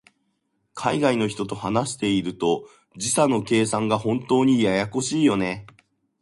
[0.73, 2.67] 海外の人と話していると、
[2.97, 5.67] 時差の計算が本当にややこしいよね。